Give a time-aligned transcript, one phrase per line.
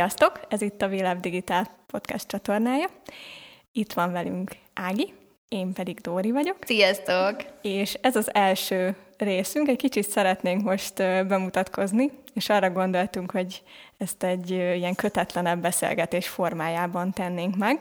[0.00, 0.40] Sziasztok!
[0.48, 2.86] Ez itt a Véleb Digitál podcast csatornája.
[3.72, 5.12] Itt van velünk Ági,
[5.48, 6.56] én pedig Dóri vagyok.
[6.60, 7.36] Sziasztok!
[7.62, 9.68] És ez az első részünk.
[9.68, 10.94] Egy kicsit szeretnénk most
[11.26, 13.62] bemutatkozni, és arra gondoltunk, hogy
[13.98, 17.80] ezt egy ilyen kötetlenebb beszélgetés formájában tennénk meg.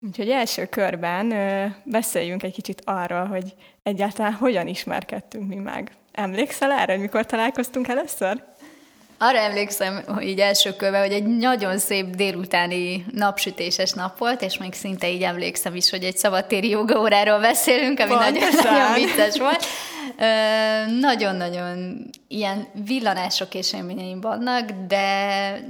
[0.00, 1.28] Úgyhogy első körben
[1.84, 5.92] beszéljünk egy kicsit arról, hogy egyáltalán hogyan ismerkedtünk mi meg.
[6.12, 8.42] Emlékszel erre, hogy mikor találkoztunk először?
[9.22, 14.58] Arra emlékszem, hogy így első körben, hogy egy nagyon szép délutáni napsütéses nap volt, és
[14.58, 19.64] még szinte így emlékszem is, hogy egy szabadtéri jogaóráról beszélünk, ami nagyon-nagyon vicces volt.
[21.00, 25.06] nagyon-nagyon ilyen villanások és élményeim vannak, de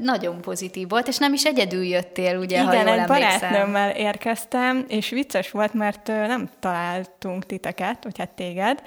[0.03, 4.85] nagyon pozitív volt, és nem is egyedül jöttél, ugye, Igen, ha jól egy barátnőmmel érkeztem,
[4.89, 8.83] és vicces volt, mert nem találtunk titeket, vagy hát téged,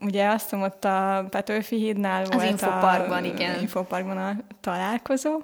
[0.00, 3.60] Ugye azt mondom, ott a Petőfi hídnál az volt infoparkban, a, igen.
[3.60, 5.42] infoparkban a találkozó,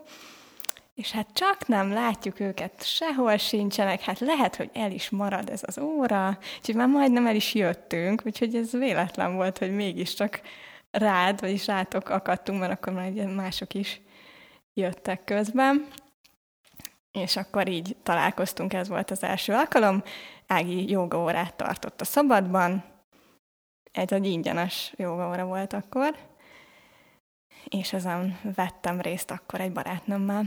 [0.95, 5.61] és hát csak nem látjuk őket, sehol sincsenek, hát lehet, hogy el is marad ez
[5.67, 10.41] az óra, úgyhogy már majdnem el is jöttünk, úgyhogy ez véletlen volt, hogy mégiscsak
[10.91, 14.01] rád, vagyis rátok akadtunk, mert akkor már mások is
[14.75, 15.87] jöttek közben.
[17.13, 20.03] És akkor így találkoztunk, ez volt az első alkalom.
[20.47, 22.85] Ági jogaórát tartott a szabadban,
[23.95, 26.15] egy, egy ingyenes jogaóra volt akkor,
[27.69, 30.43] és ezen vettem részt akkor egy barátnőmmel.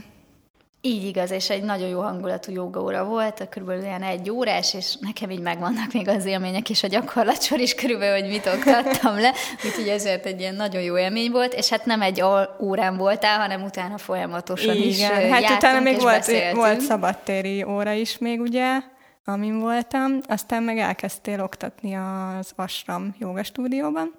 [0.82, 5.30] Így igaz, és egy nagyon jó hangulatú jogaóra volt, körülbelül ilyen egy órás, és nekem
[5.30, 9.34] így megvannak még az élmények, és a gyakorlatsor is körülbelül, hogy mit oktattam le,
[9.66, 12.24] úgyhogy ezért egy ilyen nagyon jó élmény volt, és hát nem egy
[12.60, 18.18] órán voltál, hanem utána folyamatosan Igen, is hát utána még volt, volt szabadtéri óra is
[18.18, 18.80] még, ugye,
[19.28, 24.14] amin voltam, aztán meg elkezdtél oktatni az Asram joga stúdióban.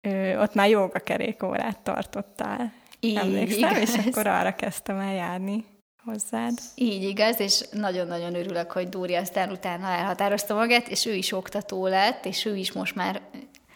[0.00, 2.72] Ö, ott már joga kerékórát tartottál.
[3.00, 3.96] Így, Emlékszem, igaz.
[3.96, 5.64] és akkor arra kezdtem el járni
[6.04, 6.52] hozzád.
[6.74, 11.86] Így igaz, és nagyon-nagyon örülök, hogy Dóri aztán utána elhatározta magát, és ő is oktató
[11.86, 13.20] lett, és ő is most már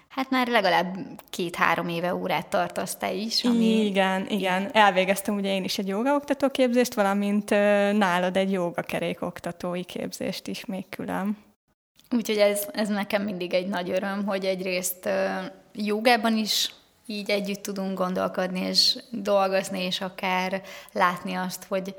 [0.08, 0.96] Hát már legalább
[1.30, 3.44] két-három éve órát tartasz te is.
[3.44, 3.84] Ami...
[3.84, 4.70] Igen, igen.
[4.72, 7.50] Elvégeztem ugye én is egy jogaoktató képzést, valamint
[7.98, 11.36] nálad egy jogakerékoktatói képzést is még külön.
[12.10, 15.08] Úgyhogy ez, ez nekem mindig egy nagy öröm, hogy egyrészt
[15.72, 16.70] jogában is
[17.06, 21.94] így együtt tudunk gondolkodni és dolgozni, és akár látni azt, hogy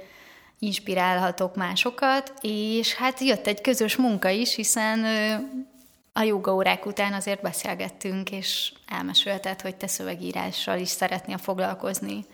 [0.60, 5.06] inspirálhatok másokat, és hát jött egy közös munka is, hiszen
[6.14, 12.26] a jogaórák után azért beszélgettünk, és elmesélted, hogy te szövegírással is szeretnél foglalkozni.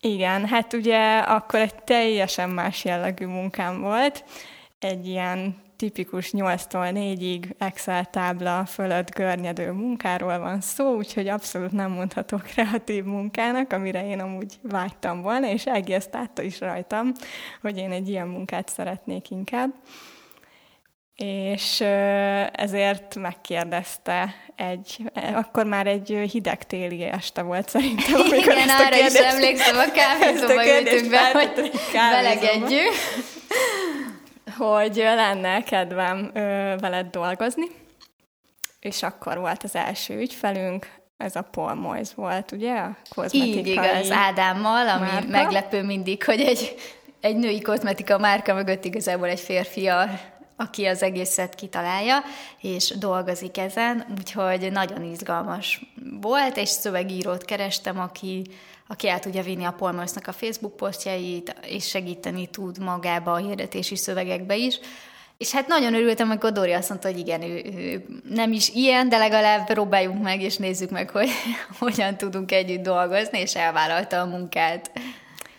[0.00, 4.24] Igen, hát ugye akkor egy teljesen más jellegű munkám volt.
[4.78, 11.90] Egy ilyen tipikus 8-tól 4-ig Excel tábla fölött görnyedő munkáról van szó, úgyhogy abszolút nem
[11.90, 17.12] mondható kreatív munkának, amire én amúgy vágytam volna, és egész látta is rajtam,
[17.60, 19.72] hogy én egy ilyen munkát szeretnék inkább
[21.24, 21.80] és
[22.52, 28.20] ezért megkérdezte egy, akkor már egy hideg téli este volt szerintem.
[28.26, 32.94] Igen, ezt a arra kérdést, is emlékszem, a kávézóba ültünk be, hogy belegedjünk.
[34.56, 36.30] Hogy lenne kedvem
[36.80, 37.66] veled dolgozni,
[38.80, 42.74] és akkor volt az első ügyfelünk, ez a Paul Moyes volt, ugye?
[42.74, 45.28] A kozmetikai Így igaz, Ádámmal, ami márka.
[45.28, 46.74] meglepő mindig, hogy egy,
[47.20, 50.08] egy női kozmetika márka mögött igazából egy férfi a
[50.60, 52.22] aki az egészet kitalálja,
[52.60, 55.80] és dolgozik ezen, úgyhogy nagyon izgalmas
[56.20, 58.46] volt, és szövegírót kerestem, aki,
[58.86, 63.96] aki el tudja vinni a Polmorsnak a Facebook posztjait, és segíteni tud magába a hirdetési
[63.96, 64.78] szövegekbe is.
[65.38, 69.08] És hát nagyon örültem, amikor Dori azt mondta, hogy igen, ő, ő nem is ilyen,
[69.08, 71.28] de legalább próbáljunk meg, és nézzük meg, hogy
[71.78, 74.90] hogyan tudunk együtt dolgozni, és elvállalta a munkát.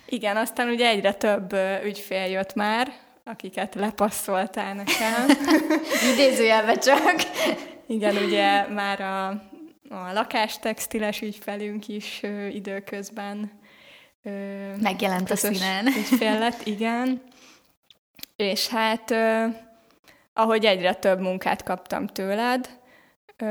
[0.06, 5.27] Igen, aztán ugye egyre több ügyfél jött már, akiket lepasszoltál nekem.
[6.13, 7.13] Idézőjelve csak.
[7.88, 9.27] Igen, ugye már a,
[9.89, 13.51] a lakástextiles ügyfelünk is ö, időközben
[14.23, 14.31] ö,
[14.81, 15.88] megjelent a színen.
[15.88, 17.21] Ügyfél lett, igen.
[18.35, 19.45] És hát ö,
[20.33, 22.69] ahogy egyre több munkát kaptam tőled,
[23.38, 23.45] ö,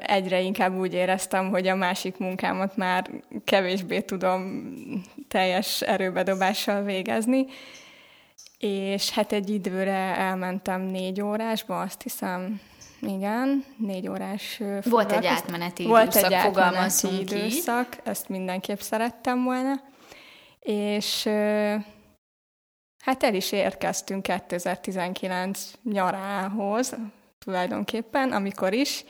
[0.00, 3.10] egyre inkább úgy éreztem, hogy a másik munkámat már
[3.44, 4.62] kevésbé tudom
[5.28, 7.46] teljes erőbedobással végezni,
[8.64, 12.60] és hát egy időre elmentem négy órásba, azt hiszem,
[13.00, 17.98] igen, négy órás Volt egy átmeneti Volt időszak, egy átmeneti időszak, ki.
[18.04, 19.80] ezt mindenképp szerettem volna,
[20.60, 21.28] és
[23.04, 26.96] hát el is érkeztünk 2019 nyarához
[27.38, 29.04] tulajdonképpen, amikor is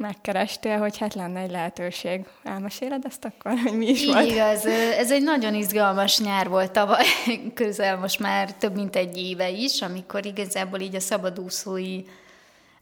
[0.00, 2.24] megkerestél, hogy hát lenne egy lehetőség.
[2.42, 4.30] Elmeséled ezt akkor, hogy mi is Így volt?
[4.30, 7.04] igaz, ez egy nagyon izgalmas nyár volt tavaly,
[7.54, 12.02] közel most már több mint egy éve is, amikor igazából így a szabadúszói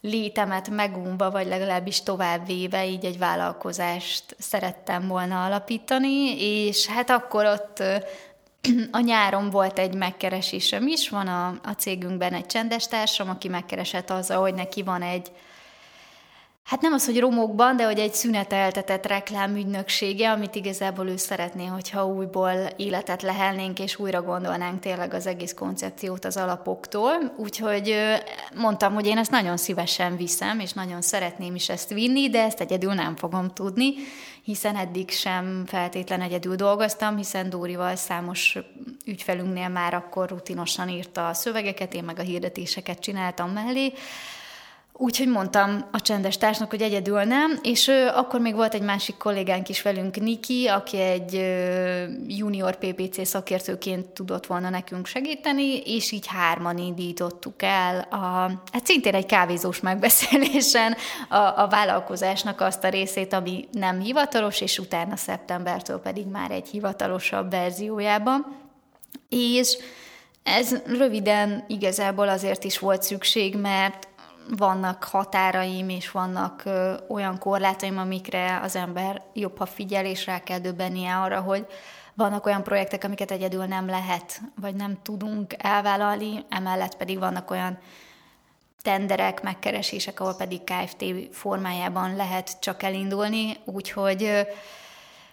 [0.00, 7.82] létemet megunva, vagy legalábbis továbbvéve így egy vállalkozást szerettem volna alapítani, és hát akkor ott
[8.90, 14.10] a nyáron volt egy megkeresésem is, van a, a cégünkben egy csendes társam, aki megkeresett
[14.10, 15.30] azzal, hogy neki van egy
[16.68, 22.06] Hát nem az, hogy romokban, de hogy egy szüneteltetett reklámügynöksége, amit igazából ő szeretné, hogyha
[22.06, 27.34] újból életet lehelnénk, és újra gondolnánk tényleg az egész koncepciót az alapoktól.
[27.36, 27.94] Úgyhogy
[28.54, 32.60] mondtam, hogy én ezt nagyon szívesen viszem, és nagyon szeretném is ezt vinni, de ezt
[32.60, 33.92] egyedül nem fogom tudni,
[34.42, 38.58] hiszen eddig sem feltétlen egyedül dolgoztam, hiszen Dórival számos
[39.04, 43.92] ügyfelünknél már akkor rutinosan írta a szövegeket, én meg a hirdetéseket csináltam mellé,
[45.00, 49.16] Úgyhogy mondtam a csendes társnak, hogy egyedül nem, és ő, akkor még volt egy másik
[49.16, 51.32] kollégánk is velünk, Niki, aki egy
[52.26, 58.16] junior PPC szakértőként tudott volna nekünk segíteni, és így hárman indítottuk el a,
[58.72, 60.96] hát szintén egy kávézós megbeszélésen
[61.28, 66.68] a, a vállalkozásnak azt a részét, ami nem hivatalos, és utána szeptembertől pedig már egy
[66.68, 68.56] hivatalosabb verziójában.
[69.28, 69.76] És
[70.42, 74.07] ez röviden igazából azért is volt szükség, mert
[74.56, 80.38] vannak határaim, és vannak ö, olyan korlátaim, amikre az ember jobb, ha figyel, és rá
[80.42, 81.66] kell döbbennie arra, hogy
[82.14, 87.78] vannak olyan projektek, amiket egyedül nem lehet, vagy nem tudunk elvállalni, emellett pedig vannak olyan
[88.82, 94.46] tenderek, megkeresések, ahol pedig KFT formájában lehet csak elindulni, úgyhogy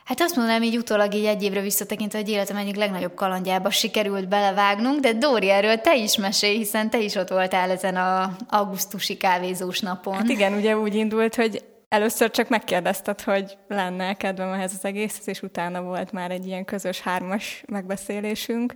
[0.05, 4.27] Hát azt mondanám így utólag így egy évre visszatekintve, hogy életem egyik legnagyobb kalandjába sikerült
[4.27, 9.17] belevágnunk, de Dóri, erről te is mesélj, hiszen te is ott voltál ezen a augusztusi
[9.17, 10.13] kávézós napon.
[10.13, 15.27] Hát igen, ugye úgy indult, hogy először csak megkérdezted, hogy lenne kedvem ehhez az egészhez,
[15.27, 18.75] és utána volt már egy ilyen közös hármas megbeszélésünk.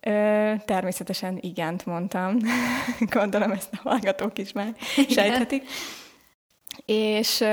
[0.00, 2.36] Ö, természetesen igent mondtam.
[3.16, 4.74] Gondolom ezt a hallgatók is már
[5.08, 5.68] sejthetik.
[6.84, 7.44] És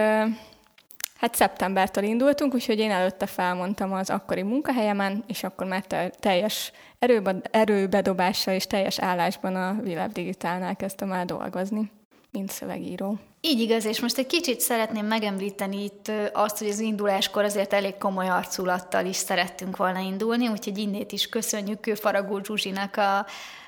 [1.17, 5.83] Hát szeptembertől indultunk, úgyhogy én előtte felmondtam az akkori munkahelyemen, és akkor már
[6.19, 6.71] teljes
[7.51, 11.91] erőbedobással és teljes állásban a Világ Digitálnál kezdtem el dolgozni,
[12.31, 13.19] mint szövegíró.
[13.41, 17.97] Így igaz, és most egy kicsit szeretném megemlíteni itt azt, hogy az induláskor azért elég
[17.97, 23.25] komoly arculattal is szerettünk volna indulni, úgyhogy innét is köszönjük Faragó Zsuzsinak a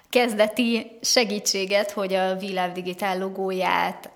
[0.09, 4.11] kezdeti segítséget, hogy a Világ Digitál logóját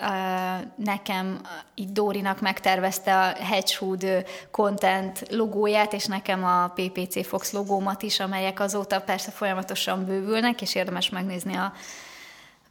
[0.75, 1.41] nekem
[1.75, 8.59] itt Dórinak megtervezte a Hedgehood Content logóját, és nekem a PPC Fox logómat is, amelyek
[8.59, 11.73] azóta persze folyamatosan bővülnek, és érdemes megnézni a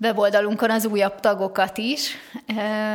[0.02, 2.16] weboldalunkon az újabb tagokat is.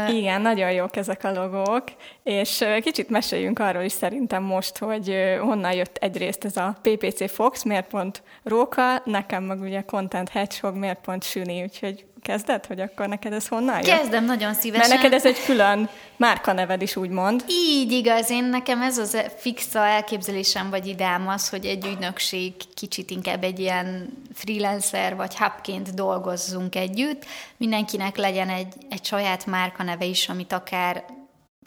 [0.09, 1.83] Igen, nagyon jók ezek a logók,
[2.23, 7.63] és kicsit meséljünk arról is szerintem most, hogy honnan jött egyrészt ez a PPC Fox,
[7.63, 13.07] miért pont Róka, nekem meg ugye Content Hedgehog, miért pont Süni, úgyhogy kezded, hogy akkor
[13.07, 13.99] neked ez honnan jött?
[13.99, 14.89] Kezdem nagyon szívesen.
[14.89, 17.43] Mert neked ez egy külön márkaneved is, úgymond.
[17.49, 23.09] Így igaz, én nekem ez az fixa elképzelésem, vagy ideám az, hogy egy ügynökség kicsit
[23.09, 27.25] inkább egy ilyen freelancer vagy hubként dolgozzunk együtt.
[27.57, 31.03] Mindenkinek legyen egy, egy saját márkaneve is, amit akár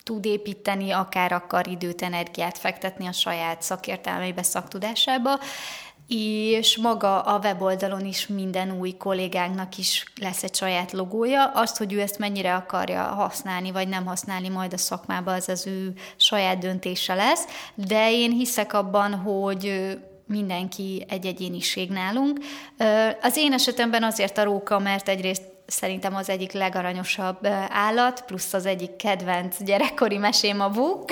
[0.02, 5.38] tud építeni, akár akar időt, energiát fektetni a saját szakértelmeibe, szaktudásába,
[6.12, 11.44] és maga a weboldalon is minden új kollégánknak is lesz egy saját logója.
[11.44, 15.66] Azt, hogy ő ezt mennyire akarja használni, vagy nem használni majd a szakmába, az az
[15.66, 22.38] ő saját döntése lesz, de én hiszek abban, hogy mindenki egy egyéniség nálunk.
[23.22, 28.66] Az én esetemben azért a róka, mert egyrészt szerintem az egyik legaranyosabb állat, plusz az
[28.66, 31.04] egyik kedvenc gyerekkori mesém a buk,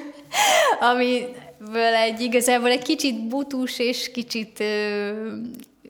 [0.92, 1.26] ami
[1.72, 5.32] ből egy igazából egy kicsit butus és kicsit ö,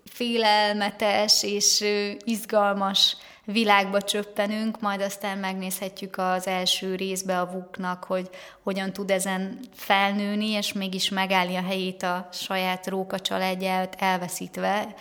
[0.05, 8.31] félelmetes és ö, izgalmas világba csöppenünk, majd aztán megnézhetjük az első részbe a vuknak, hogy
[8.63, 14.95] hogyan tud ezen felnőni, és mégis megállni a helyét a saját róka családját elveszítve,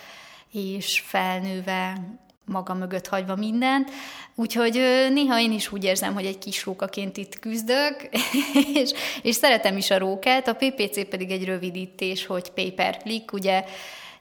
[0.51, 1.97] és felnőve
[2.47, 3.91] maga mögött hagyva mindent.
[4.35, 4.73] Úgyhogy
[5.13, 8.09] néha én is úgy érzem, hogy egy kis rókaként itt küzdök,
[8.81, 10.47] és, és szeretem is a rókát.
[10.47, 13.33] A PPC pedig egy rövidítés, hogy pay per click.
[13.33, 13.63] Ugye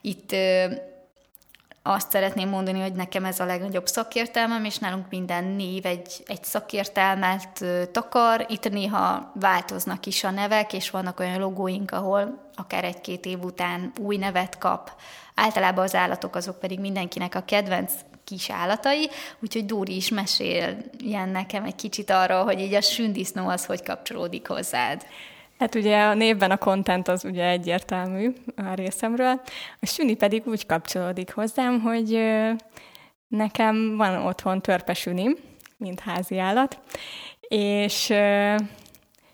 [0.01, 0.35] itt
[1.87, 6.45] azt szeretném mondani, hogy nekem ez a legnagyobb szakértelmem, és nálunk minden név egy, egy
[6.45, 8.47] szakértelmet takar.
[8.49, 13.93] Itt néha változnak is a nevek, és vannak olyan logóink, ahol akár egy-két év után
[14.01, 14.93] új nevet kap.
[15.35, 17.93] Általában az állatok azok pedig mindenkinek a kedvenc
[18.27, 19.09] kis állatai,
[19.41, 24.49] úgyhogy Dóri is meséljen nekem egy kicsit arról, hogy így a sündisznó az hogy kapcsolódik
[24.49, 25.07] hozzád.
[25.59, 29.41] Hát ugye a névben a content az ugye egyértelmű a részemről,
[29.81, 32.21] a süni pedig úgy kapcsolódik hozzám, hogy
[33.29, 35.37] nekem van otthon törpesünim,
[35.77, 36.79] mint házi állat,
[37.49, 38.11] és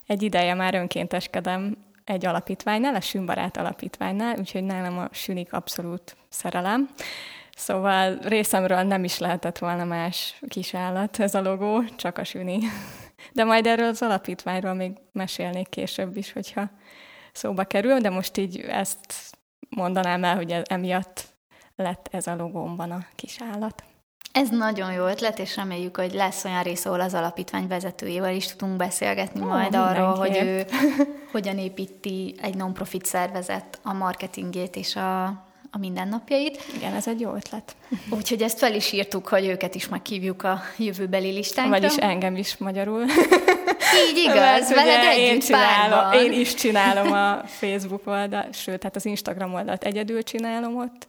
[0.07, 6.89] egy ideje már önkénteskedem egy alapítványnál, a Sünbarát alapítványnál, úgyhogy nálam a sünik abszolút szerelem.
[7.63, 12.59] Szóval részemről nem is lehetett volna más kis állat ez a logó, csak a süni.
[13.33, 16.71] De majd erről az alapítványról még mesélnék később is, hogyha
[17.33, 19.15] szóba kerül, de most így ezt
[19.69, 21.25] mondanám el, hogy emiatt
[21.77, 23.85] lett ez a logómban a kis állat.
[24.33, 28.47] Ez nagyon jó ötlet, és reméljük, hogy lesz olyan rész, ahol az alapítvány vezetőjével is
[28.47, 30.67] tudunk beszélgetni oh, majd arról, hogy ő
[31.33, 36.63] hogyan építi egy non-profit szervezet a marketingét és a, a mindennapjait.
[36.77, 37.77] Igen, ez egy jó ötlet.
[38.17, 41.81] Úgyhogy ezt fel is írtuk, hogy őket is meghívjuk a jövőbeli listánkra.
[41.81, 43.05] Vagyis engem is magyarul.
[44.09, 49.05] Így igaz, veled együtt én, csinálom, én is csinálom a Facebook oldalt, sőt, hát az
[49.05, 51.07] Instagram oldalt egyedül csinálom ott,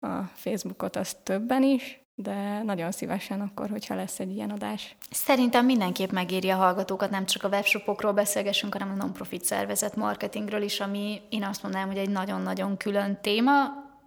[0.00, 4.96] a Facebookot azt többen is, de nagyon szívesen akkor, hogyha lesz egy ilyen adás.
[5.10, 10.62] Szerintem mindenképp megéri a hallgatókat, nem csak a webshopokról beszélgessünk, hanem a non-profit szervezet marketingről
[10.62, 13.52] is, ami én azt mondanám, hogy egy nagyon-nagyon külön téma,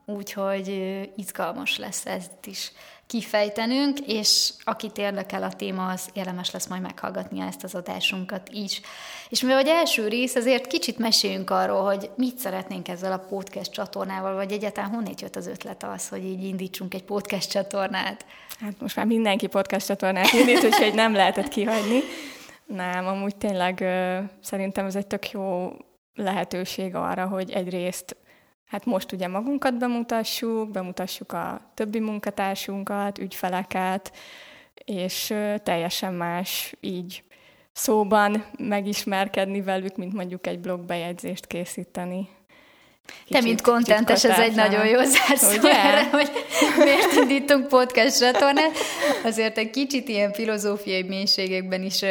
[0.05, 0.69] úgyhogy
[1.15, 2.71] izgalmas lesz ezt is
[3.07, 8.81] kifejtenünk, és akit érdekel a téma, az érdemes lesz majd meghallgatni ezt az adásunkat is.
[9.29, 13.71] És mivel hogy első rész, azért kicsit meséljünk arról, hogy mit szeretnénk ezzel a podcast
[13.71, 18.25] csatornával, vagy egyáltalán honnét jött az ötlet az, hogy így indítsunk egy podcast csatornát?
[18.59, 21.99] Hát most már mindenki podcast csatornát indít, úgyhogy nem lehetett kihagyni.
[22.65, 23.83] Nem, amúgy tényleg
[24.41, 25.71] szerintem ez egy tök jó
[26.13, 28.15] lehetőség arra, hogy egyrészt
[28.73, 34.13] Hát most ugye magunkat bemutassuk, bemutassuk a többi munkatársunkat, ügyfeleket,
[34.85, 37.23] és teljesen más így
[37.71, 42.27] szóban megismerkedni velük, mint mondjuk egy blogbejegyzést készíteni.
[43.05, 46.31] Kicsit, Te, mint kontentes, ez egy nagyon jó zárszó erre, hogy
[46.77, 48.71] miért indítunk podcast csatornát.
[49.23, 52.01] Azért egy kicsit ilyen filozófiai mélységekben is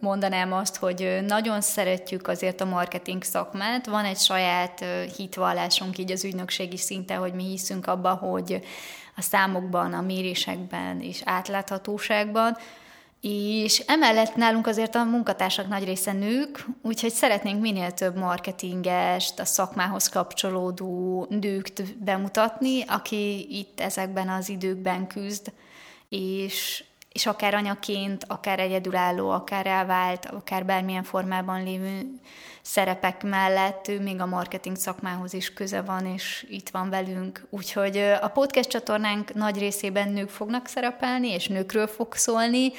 [0.00, 3.86] mondanám azt, hogy nagyon szeretjük azért a marketing szakmát.
[3.86, 4.84] Van egy saját
[5.16, 8.60] hitvallásunk így az ügynökségi szinten, hogy mi hiszünk abba, hogy
[9.16, 12.56] a számokban, a mérésekben és átláthatóságban,
[13.28, 19.44] és emellett nálunk azért a munkatársak nagy része nők, úgyhogy szeretnénk minél több marketingest, a
[19.44, 25.52] szakmához kapcsolódó nőkt bemutatni, aki itt ezekben az időkben küzd,
[26.08, 32.20] és, és akár anyaként, akár egyedülálló, akár elvált, akár bármilyen formában lévő
[32.68, 37.46] szerepek mellett ő még a marketing szakmához is köze van, és itt van velünk.
[37.50, 42.72] Úgyhogy a podcast csatornánk nagy részében nők fognak szerepelni, és nőkről fog szólni,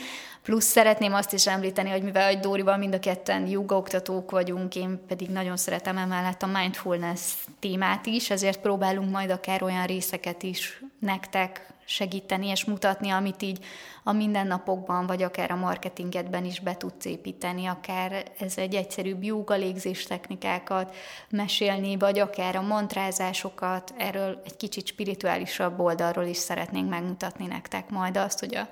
[0.48, 5.00] Plusz szeretném azt is említeni, hogy mivel hogy Dórival mind a ketten oktatók vagyunk, én
[5.08, 10.82] pedig nagyon szeretem emellett a mindfulness témát is, ezért próbálunk majd akár olyan részeket is
[11.00, 13.66] nektek segíteni és mutatni, amit így
[14.04, 19.56] a mindennapokban, vagy akár a marketingedben is be tudsz építeni, akár ez egy egyszerűbb jóga
[19.56, 20.96] légzés technikákat
[21.30, 28.18] mesélni, vagy akár a mantrázásokat, erről egy kicsit spirituálisabb oldalról is szeretnénk megmutatni nektek majd
[28.18, 28.70] azt, hogy a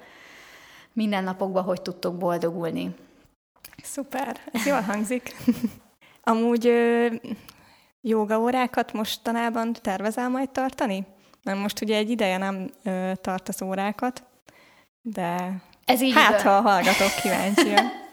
[0.93, 2.95] mindennapokban hogy tudtok boldogulni.
[3.84, 5.36] Szuper, ez jól hangzik.
[6.24, 6.72] Amúgy
[8.01, 11.05] joga órákat mostanában tervezel majd tartani?
[11.46, 14.24] Mert most ugye egy ideje nem ö, tartasz órákat,
[15.02, 15.52] de
[15.86, 17.86] Ez így hát, ha hallgatok kíváncsian.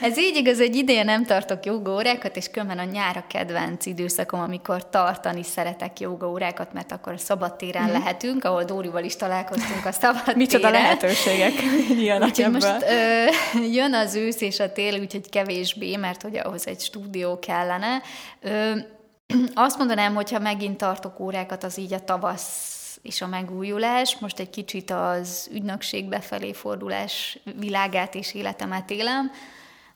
[0.00, 4.40] Ez így igaz, hogy ideje nem tartok jogaórákat, és különben a nyár a kedvenc időszakom,
[4.40, 7.92] amikor tartani szeretek jogaórákat, mert akkor a szabadtéren mm.
[7.92, 10.36] lehetünk, ahol Dórival is találkoztunk a szabadtéren.
[10.36, 11.52] Micsoda lehetőségek
[11.98, 13.24] jönnek úgyhogy most ö,
[13.78, 18.02] jön az ősz és a tél, úgyhogy kevésbé, mert hogy ahhoz egy stúdió kellene.
[18.40, 18.72] Ö,
[19.54, 22.73] azt mondanám, hogyha megint tartok órákat, az így a tavasz
[23.04, 24.18] és a megújulás.
[24.18, 29.30] Most egy kicsit az ügynökség befelé fordulás világát és életemet élem.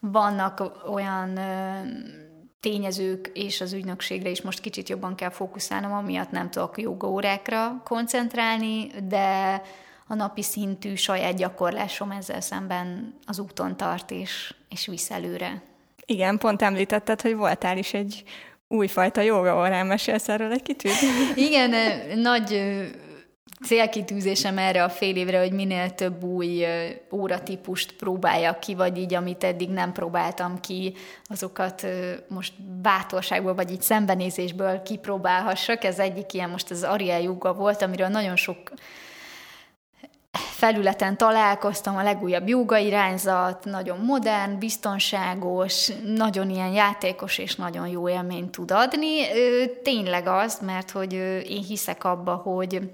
[0.00, 0.62] Vannak
[0.92, 1.38] olyan
[2.60, 8.90] tényezők, és az ügynökségre is most kicsit jobban kell fókuszálnom, amiatt nem tudok jogaórákra koncentrálni,
[9.08, 9.62] de
[10.06, 15.62] a napi szintű saját gyakorlásom ezzel szemben az úton tart, és, és visz előre.
[16.06, 18.24] Igen, pont említetted, hogy voltál is egy
[18.68, 20.92] újfajta joga órán, mesélsz erről egy kicsit?
[21.48, 21.74] Igen,
[22.18, 22.62] nagy
[23.64, 26.66] célkitűzésem erre a fél évre, hogy minél több új
[27.12, 30.94] óratípust próbáljak ki, vagy így, amit eddig nem próbáltam ki,
[31.24, 31.86] azokat
[32.28, 35.84] most bátorságból, vagy így szembenézésből kipróbálhassak.
[35.84, 38.72] Ez egyik ilyen most az Ariel Yoga volt, amiről nagyon sok
[40.32, 48.08] felületen találkoztam, a legújabb joga irányzat, nagyon modern, biztonságos, nagyon ilyen játékos és nagyon jó
[48.08, 49.22] élményt tud adni.
[49.82, 51.12] Tényleg az, mert hogy
[51.48, 52.90] én hiszek abba, hogy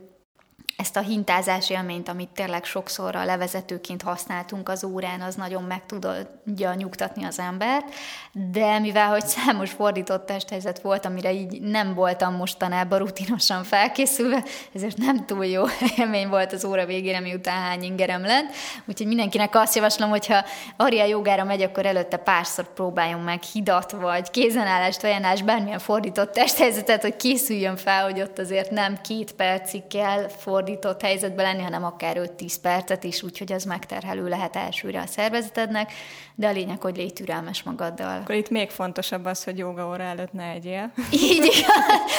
[0.76, 5.82] ezt a hintázás élményt, amit tényleg sokszor a levezetőként használtunk az órán, az nagyon meg
[5.86, 7.94] tudja nyugtatni az embert,
[8.32, 14.96] de mivel hogy számos fordított testhelyzet volt, amire így nem voltam mostanában rutinosan felkészülve, ezért
[14.96, 15.64] nem túl jó
[15.96, 18.54] élmény volt az óra végére, miután hány ingerem lett.
[18.84, 20.44] Úgyhogy mindenkinek azt javaslom, hogyha
[20.76, 27.02] Aria jogára megy, akkor előtte párszor próbáljon meg hidat, vagy kézenállást, ajánlás, bármilyen fordított testhelyzetet,
[27.02, 31.84] hogy készüljön fel, hogy ott azért nem két percig kell fordítani fordított helyzetben lenni, hanem
[31.84, 35.92] akár 5-10 percet is, úgyhogy az megterhelő lehet elsőre a szervezetednek,
[36.34, 38.20] de a lényeg, hogy légy türelmes magaddal.
[38.20, 40.92] Akkor itt még fontosabb az, hogy joga óra előtt ne egyél.
[41.30, 41.64] Így,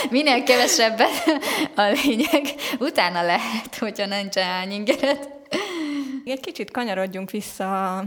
[0.09, 1.09] minél kevesebbet
[1.75, 2.43] a lényeg.
[2.79, 5.29] Utána lehet, hogyha nincs hány ingeret.
[6.25, 8.03] Egy kicsit kanyarodjunk vissza a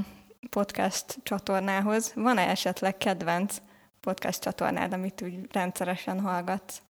[0.50, 2.12] podcast csatornához.
[2.14, 3.56] Van-e esetleg kedvenc
[4.00, 6.87] podcast csatornád, amit úgy rendszeresen hallgatsz?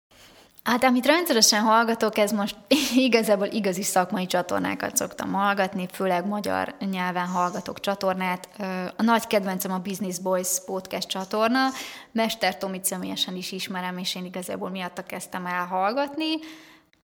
[0.67, 2.57] Hát amit rendszeresen hallgatok, ez most
[3.09, 8.49] igazából igazi szakmai csatornákat szoktam hallgatni, főleg magyar nyelven hallgatok csatornát.
[8.97, 11.69] A nagy kedvencem a Business Boys podcast csatorna.
[12.13, 16.35] Mester Tomit személyesen is ismerem, és én igazából miatta kezdtem el hallgatni.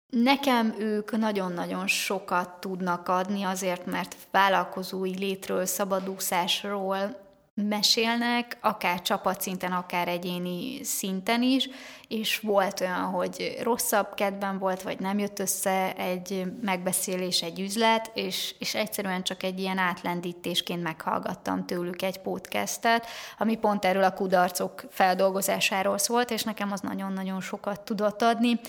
[0.09, 7.24] Nekem ők nagyon-nagyon sokat tudnak adni azért, mert vállalkozói létről, szabadúszásról,
[7.55, 11.69] mesélnek, akár csapatszinten, akár egyéni szinten is,
[12.09, 18.11] és volt olyan, hogy rosszabb kedven volt, vagy nem jött össze egy megbeszélés, egy üzlet,
[18.15, 23.07] és, és egyszerűen csak egy ilyen átlendítésként meghallgattam tőlük egy podcastet,
[23.39, 28.61] ami pont erről a kudarcok feldolgozásáról szólt, és nekem az nagyon-nagyon sokat tudott adni.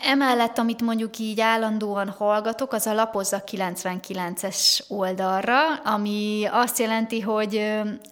[0.00, 7.56] Emellett, amit mondjuk így állandóan hallgatok, az a Lapozza 99-es oldalra, ami azt jelenti, hogy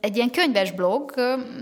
[0.00, 1.14] egy ilyen könyves blog,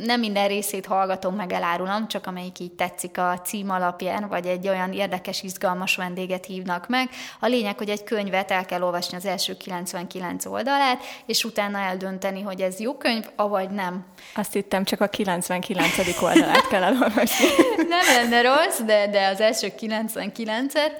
[0.05, 4.69] nem minden részét hallgatom meg, elárulom, csak amelyik így tetszik a cím alapján, vagy egy
[4.69, 7.09] olyan érdekes, izgalmas vendéget hívnak meg.
[7.41, 12.43] A lényeg, hogy egy könyvet el kell olvasni az első 99 oldalát, és utána eldönteni,
[12.43, 14.05] hogy ez jó könyv, avagy nem.
[14.35, 16.23] Azt hittem, csak a 99.
[16.23, 17.47] oldalát kell elolvasni.
[17.89, 20.93] nem lenne rossz, de, de az első 9 99-et,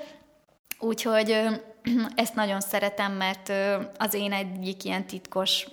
[0.79, 1.31] úgyhogy
[2.15, 3.53] ezt nagyon szeretem, mert
[3.99, 5.67] az én egyik ilyen titkos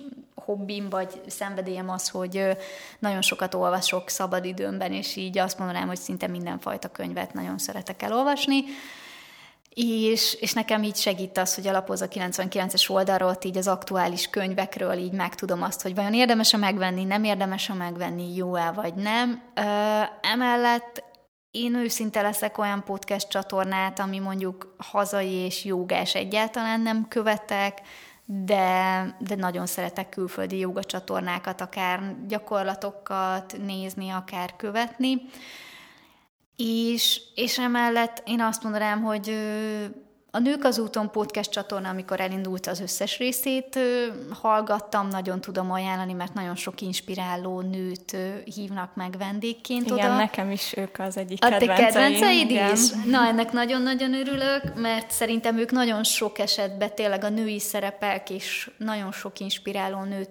[0.46, 2.56] hobbim vagy szenvedélyem az, hogy
[2.98, 8.64] nagyon sokat olvasok szabadidőmben, és így azt mondanám, hogy szinte mindenfajta könyvet nagyon szeretek elolvasni.
[9.74, 14.92] És, és nekem így segít az, hogy alapoz a 99-es oldalról, így az aktuális könyvekről
[14.92, 19.42] így megtudom azt, hogy vajon érdemes-e megvenni, nem érdemes-e megvenni, jó-e vagy nem.
[20.20, 21.04] emellett
[21.60, 27.80] én őszinte leszek olyan podcast csatornát, ami mondjuk hazai és jogás egyáltalán nem követek,
[28.24, 35.22] de, de nagyon szeretek külföldi joga csatornákat, akár gyakorlatokat nézni, akár követni.
[36.56, 39.38] És, és emellett én azt mondanám, hogy
[40.36, 43.78] a Nők az úton podcast csatorna, amikor elindult az összes részét,
[44.30, 50.16] hallgattam, nagyon tudom ajánlani, mert nagyon sok inspiráló nőt hívnak meg vendégként igen, oda.
[50.16, 51.70] nekem is ők az egyik a kedvenceim.
[51.70, 52.72] A kedvenceid igen.
[52.72, 52.90] is?
[52.90, 58.70] Na, ennek nagyon-nagyon örülök, mert szerintem ők nagyon sok esetben tényleg a női szerepek és
[58.78, 60.30] nagyon sok inspiráló nőt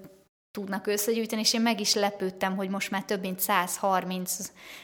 [0.52, 4.38] tudnak összegyűjteni, és én meg is lepődtem, hogy most már több mint 130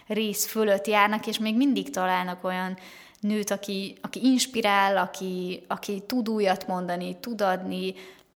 [0.07, 2.77] rész fölött járnak, és még mindig találnak olyan
[3.21, 7.93] nőt, aki, aki inspirál, aki, aki tud újat mondani, tud adni,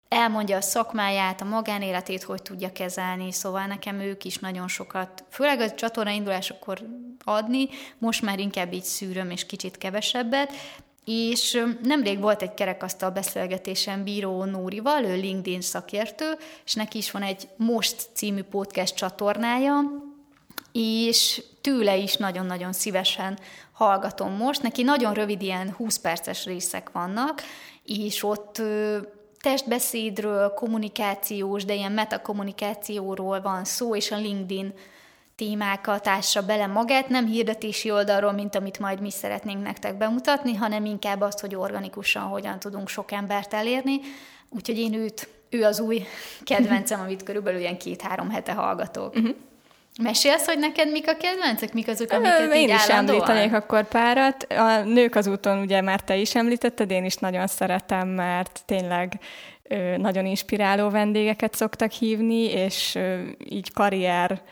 [0.09, 5.61] elmondja a szakmáját, a magánéletét, hogy tudja kezelni, szóval nekem ők is nagyon sokat, főleg
[5.61, 6.81] a csatorna indulásokor
[7.25, 7.69] adni,
[7.99, 10.53] most már inkább így szűröm, és kicsit kevesebbet,
[11.05, 16.33] és nemrég volt egy kerekasztal beszélgetésem Bíró Nórival, ő LinkedIn szakértő,
[16.65, 19.81] és neki is van egy Most című podcast csatornája,
[20.73, 23.39] és tőle is nagyon-nagyon szívesen
[23.73, 24.63] hallgatom most.
[24.63, 27.43] Neki nagyon rövid, ilyen 20 perces részek vannak,
[27.85, 28.63] és ott
[29.41, 34.75] testbeszédről, kommunikációs, de ilyen metakommunikációról van szó, és a LinkedIn
[35.37, 40.85] témákat ássa bele magát, nem hirdetési oldalról, mint amit majd mi szeretnénk nektek bemutatni, hanem
[40.85, 44.01] inkább azt, hogy organikusan hogyan tudunk sok embert elérni.
[44.51, 46.03] Úgyhogy én őt, ő az új
[46.45, 49.15] kedvencem, amit körülbelül ilyen két-három hete hallgatok.
[49.15, 49.37] Uh-huh.
[50.01, 54.43] Mesélsz, hogy neked mik a kedvencek, mik azok, amiket Én is említenék akkor párat.
[54.43, 59.21] A Nők az úton ugye már te is említetted, én is nagyon szeretem, mert tényleg
[59.97, 62.99] nagyon inspiráló vendégeket szoktak hívni, és
[63.49, 64.43] így karrier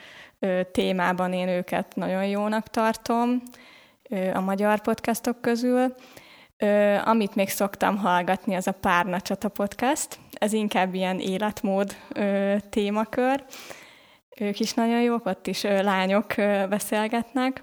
[0.72, 3.42] témában én őket nagyon jónak tartom
[4.35, 5.94] a magyar podcastok közül.
[7.05, 10.18] Amit még szoktam hallgatni, az a Párna Csata podcast.
[10.33, 11.96] Ez inkább ilyen életmód
[12.70, 13.44] témakör.
[14.40, 16.35] Ők is nagyon jók, ott is lányok
[16.68, 17.62] beszélgetnek.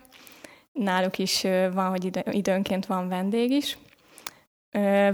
[0.71, 1.41] Náluk is
[1.73, 3.77] van, hogy idő, időnként van vendég is.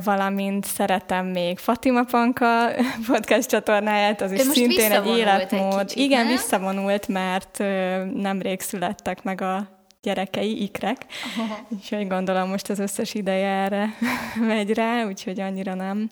[0.03, 2.69] Valamint szeretem még Fatima Panka
[3.07, 5.79] podcast csatornáját, az is szintén egy életmód.
[5.79, 6.31] Egy kicsit, Igen, nem?
[6.31, 7.57] visszavonult, mert
[8.13, 9.67] nemrég születtek meg a
[10.01, 11.05] gyerekei, ikrek,
[11.69, 13.89] úgyhogy gondolom most az összes ideje erre
[14.47, 16.09] megy rá, úgyhogy annyira nem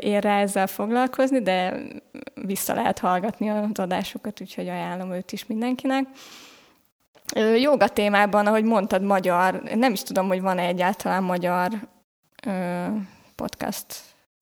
[0.00, 1.74] ér rá ezzel foglalkozni, de
[2.34, 6.06] vissza lehet hallgatni az adásokat, úgyhogy ajánlom őt is mindenkinek.
[7.60, 11.70] Joga témában, ahogy mondtad, magyar, nem is tudom, hogy van-e egyáltalán magyar
[13.34, 13.86] podcast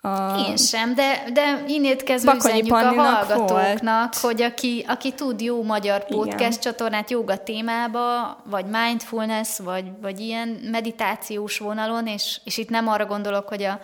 [0.02, 0.36] a...
[0.48, 4.16] Én sem, de, de innét kezdve üzenjük a hallgatóknak, volt.
[4.16, 6.60] hogy aki, aki tud jó magyar podcast Igen.
[6.60, 13.06] csatornát joga témába, vagy mindfulness, vagy, vagy ilyen meditációs vonalon, és, és itt nem arra
[13.06, 13.80] gondolok, hogy a,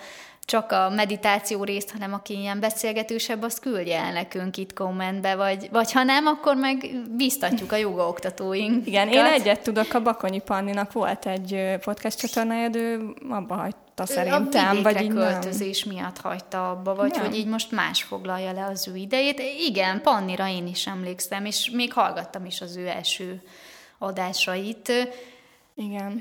[0.46, 5.68] csak a meditáció részt, hanem aki ilyen beszélgetősebb, azt küldje el nekünk itt kommentbe, vagy,
[5.72, 8.87] vagy ha nem, akkor meg biztatjuk a joga oktatóink.
[8.87, 14.06] Igen, én egyet tudok, a Bakonyi Panninak volt egy podcast csatornája, de ő abba hagyta
[14.06, 14.76] szerintem.
[14.76, 15.94] A vagy így költözés nem.
[15.94, 17.24] miatt hagyta abba, vagy nem.
[17.24, 19.42] hogy így most más foglalja le az ő idejét.
[19.68, 23.42] Igen, Pannira én is emlékszem, és még hallgattam is az ő első
[23.98, 24.92] adásait
[25.76, 26.20] igen.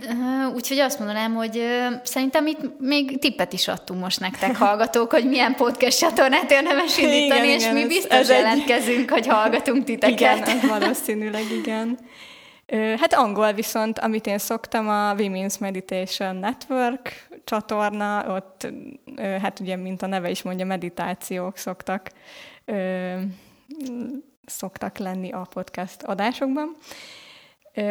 [0.55, 1.61] Úgyhogy azt mondanám, hogy
[2.03, 7.47] szerintem itt még tippet is adtunk most nektek, hallgatók, hogy milyen podcast csatornát érdemes indítani,
[7.47, 9.09] igen, és igen, mi biztos ez jelentkezünk, egy...
[9.09, 10.47] hogy hallgatunk titeket.
[10.47, 11.99] Igen, valószínűleg igen.
[12.99, 18.67] Hát angol viszont, amit én szoktam, a Women's Meditation Network csatorna, ott
[19.41, 22.09] hát ugye, mint a neve is mondja, meditációk szoktak
[24.45, 26.75] szoktak lenni a podcast adásokban.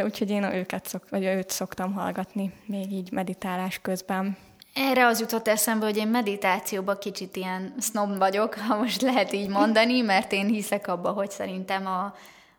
[0.05, 4.37] Úgyhogy én őket szok, vagy őt szoktam hallgatni, még így meditálás közben.
[4.75, 9.49] Erre az jutott eszembe, hogy én meditációban kicsit ilyen snob vagyok, ha most lehet így
[9.49, 12.15] mondani, mert én hiszek abba, hogy szerintem a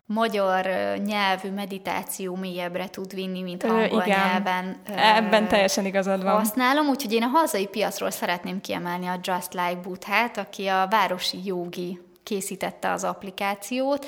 [0.06, 0.66] magyar
[1.06, 4.20] nyelvű meditáció mélyebbre tud vinni, mint angol Igen.
[4.20, 4.82] nyelven.
[4.96, 6.34] Ebben teljesen igazad van.
[6.34, 11.40] Használom, úgyhogy én a hazai piacról szeretném kiemelni a Just Like Buddhát, aki a városi
[11.44, 14.06] jogi készítette az applikációt,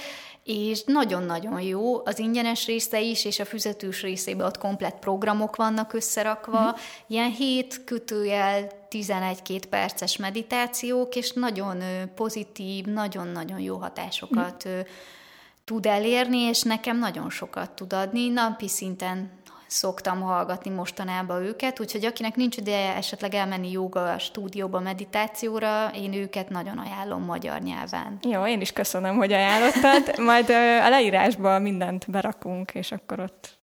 [0.47, 5.93] és nagyon-nagyon jó, az ingyenes része is, és a füzetős részében ott komplett programok vannak
[5.93, 6.75] összerakva, mm.
[7.07, 11.83] ilyen 7 kötőjel 11-2 perces meditációk, és nagyon
[12.15, 14.79] pozitív, nagyon-nagyon jó hatásokat mm.
[15.65, 19.31] tud elérni, és nekem nagyon sokat tud adni, napi szinten
[19.67, 26.49] szoktam hallgatni mostanában őket, úgyhogy akinek nincs ideje esetleg elmenni joga stúdióba, meditációra, én őket
[26.49, 28.19] nagyon ajánlom magyar nyelven.
[28.21, 30.19] Jó, én is köszönöm, hogy ajánlottad.
[30.19, 30.49] Majd
[30.85, 33.57] a leírásba mindent berakunk, és akkor ott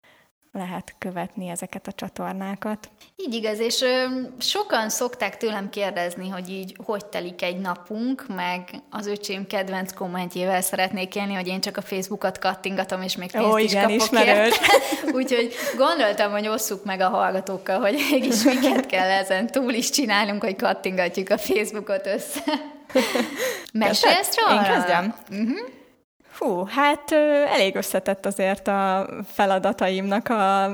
[0.54, 2.90] lehet követni ezeket a csatornákat.
[3.16, 4.06] Így igaz, és ö,
[4.40, 10.62] sokan szokták tőlem kérdezni, hogy így hogy telik egy napunk, meg az öcsém kedvenc kommentjével
[10.62, 14.02] szeretnék élni, hogy én csak a Facebookot kattingatom, és még pénzt Ó, is igen, kapok
[14.02, 14.60] ismerős.
[15.20, 20.44] Úgyhogy gondoltam, hogy osszuk meg a hallgatókkal, hogy mégis miket kell ezen túl is csinálnunk,
[20.44, 22.44] hogy kattingatjuk a Facebookot össze.
[23.74, 24.62] Mesélsz róla?
[24.62, 25.16] Én kezdjem?
[25.30, 25.80] Uh-huh.
[26.42, 27.12] Hú, hát
[27.54, 30.72] elég összetett azért a feladataimnak a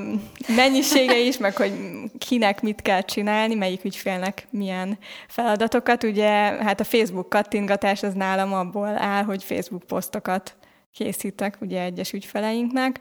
[0.56, 1.72] mennyisége is, meg hogy
[2.18, 6.02] kinek mit kell csinálni, melyik ügyfélnek milyen feladatokat.
[6.02, 6.28] Ugye
[6.62, 10.56] hát a Facebook kattingatás az nálam abból áll, hogy Facebook posztokat
[10.92, 13.00] készítek ugye egyes ügyfeleinknek.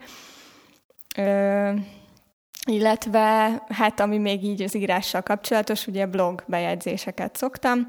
[1.17, 1.71] Ö,
[2.65, 7.88] illetve hát ami még így az írással kapcsolatos, ugye blog bejegyzéseket szoktam,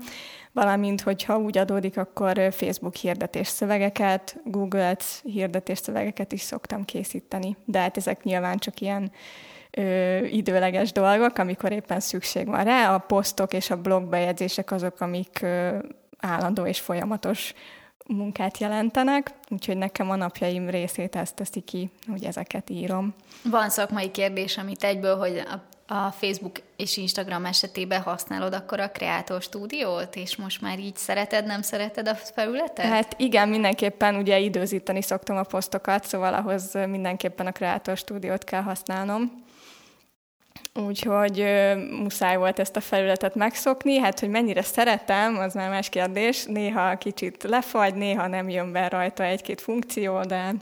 [0.58, 7.56] valamint, hogyha úgy adódik, akkor Facebook hirdetés szövegeket, Google Ads hirdetés szövegeket is szoktam készíteni.
[7.64, 9.12] De hát ezek nyilván csak ilyen
[9.70, 12.94] ö, időleges dolgok, amikor éppen szükség van rá.
[12.94, 15.78] A posztok és a blog bejegyzések azok, amik ö,
[16.18, 17.54] állandó és folyamatos
[18.06, 23.14] munkát jelentenek, úgyhogy nekem a napjaim részét ezt teszi ki, hogy ezeket írom.
[23.44, 28.90] Van szakmai kérdés, amit egyből, hogy a a Facebook és Instagram esetében használod akkor a
[28.90, 32.84] Creator Stúdiót, és most már így szereted, nem szereted a felületet?
[32.84, 38.62] Hát igen, mindenképpen ugye időzíteni szoktam a posztokat, szóval ahhoz mindenképpen a Creator Stúdiót kell
[38.62, 39.46] használnom.
[40.74, 41.44] Úgyhogy
[42.02, 43.98] muszáj volt ezt a felületet megszokni.
[43.98, 46.44] Hát, hogy mennyire szeretem, az már más kérdés.
[46.44, 50.54] Néha kicsit lefagy, néha nem jön be rajta egy-két funkció, de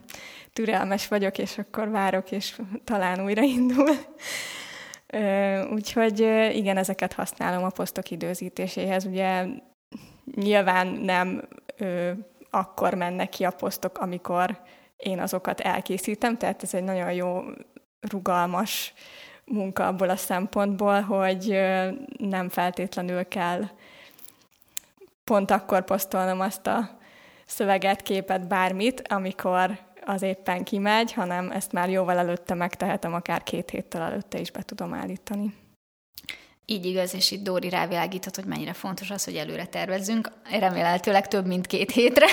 [0.52, 3.90] türelmes vagyok, és akkor várok, és talán újraindul.
[5.72, 6.18] Úgyhogy
[6.52, 9.04] igen, ezeket használom a posztok időzítéséhez.
[9.04, 9.44] Ugye
[10.34, 11.42] nyilván nem
[11.76, 12.10] ö,
[12.50, 14.58] akkor mennek ki a posztok, amikor
[14.96, 17.42] én azokat elkészítem, tehát ez egy nagyon jó,
[18.00, 18.94] rugalmas
[19.44, 21.60] munka abból a szempontból, hogy
[22.18, 23.62] nem feltétlenül kell
[25.24, 26.98] pont akkor posztolnom azt a
[27.46, 33.70] szöveget, képet, bármit, amikor az éppen kimegy, hanem ezt már jóval előtte megtehetem, akár két
[33.70, 35.54] héttel előtte is be tudom állítani.
[36.68, 40.30] Így igaz, és itt Dóri rávilágított, hogy mennyire fontos az, hogy előre tervezzünk.
[40.50, 42.26] Remélhetőleg több, mint két hétre.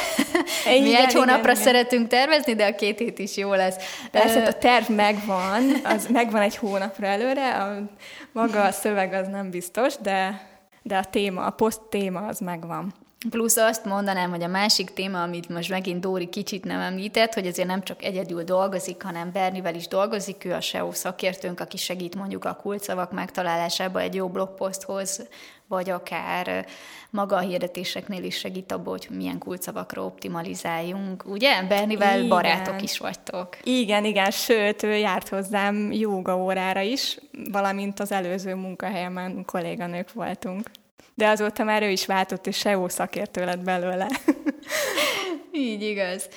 [0.65, 3.75] Igen, Mi egy hónapra igen, szeretünk tervezni, de a két hét is jó lesz.
[4.11, 7.89] Persze, a terv megvan, az megvan egy hónapra előre, a,
[8.31, 10.47] maga a szöveg az nem biztos, de,
[10.81, 12.93] de a téma, a poszt téma az megvan.
[13.29, 17.47] Plusz azt mondanám, hogy a másik téma, amit most megint Dóri kicsit nem említett, hogy
[17.47, 22.15] azért nem csak egyedül dolgozik, hanem Bernivel is dolgozik, ő a SEO szakértőnk, aki segít
[22.15, 25.27] mondjuk a kulcsszavak megtalálásába egy jó blogposzthoz,
[25.67, 26.65] vagy akár
[27.09, 31.23] maga a hirdetéseknél is segít abból, hogy milyen kulcsszavakra optimalizáljunk.
[31.25, 31.63] Ugye?
[31.63, 32.29] Bernivel igen.
[32.29, 33.57] barátok is vagytok.
[33.63, 37.17] Igen, igen, sőt, ő járt hozzám jóga órára is,
[37.51, 40.69] valamint az előző munkahelyemen kolléganők voltunk.
[41.15, 44.07] De azóta már ő is váltott, és SEO szakértő lett belőle.
[45.51, 46.29] Így igaz.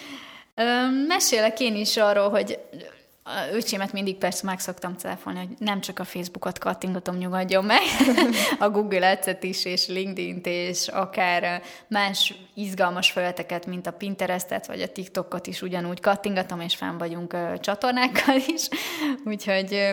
[1.07, 2.59] Mesélek én is arról, hogy
[3.53, 7.83] öcsémet mindig persze meg szoktam cáfolni, hogy nem csak a Facebookot kattingatom, nyugodjon meg,
[8.59, 14.83] a Google ads is, és LinkedIn-t, és akár más izgalmas felületeket, mint a Pinterestet, vagy
[14.83, 18.69] a TikTokot is ugyanúgy kattingatom, és fenn vagyunk csatornákkal is.
[19.25, 19.93] Úgyhogy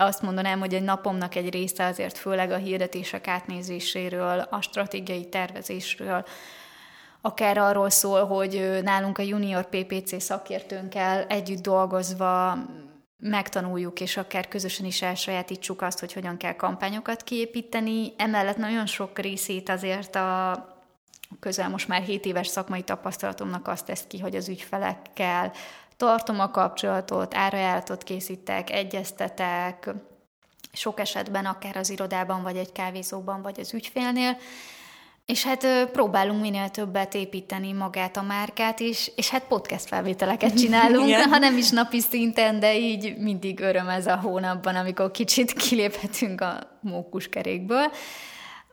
[0.00, 6.24] azt mondanám, hogy egy napomnak egy része azért főleg a hirdetések átnézéséről, a stratégiai tervezésről,
[7.20, 12.58] akár arról szól, hogy nálunk a junior PPC szakértőnkkel együtt dolgozva
[13.18, 18.12] megtanuljuk, és akár közösen is elsajátítsuk azt, hogy hogyan kell kampányokat kiépíteni.
[18.16, 20.66] Emellett nagyon sok részét azért a
[21.40, 25.52] közel most már 7 éves szakmai tapasztalatomnak azt tesz ki, hogy az ügyfelekkel
[25.98, 29.90] tartom a kapcsolatot, árajánlatot készítek, egyeztetek,
[30.72, 34.36] sok esetben akár az irodában, vagy egy kávézóban, vagy az ügyfélnél,
[35.26, 41.14] és hát próbálunk minél többet építeni magát a márkát is, és hát podcast felvételeket csinálunk,
[41.14, 46.40] ha nem is napi szinten, de így mindig öröm ez a hónapban, amikor kicsit kiléphetünk
[46.40, 47.92] a mókuskerékből.